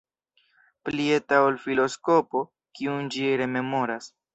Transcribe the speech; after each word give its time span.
Pli 0.89 1.05
eta 1.19 1.43
ol 1.51 1.61
filoskopo, 1.67 2.45
kiun 2.79 3.11
ĝi 3.17 3.33
rememoras. 3.45 4.15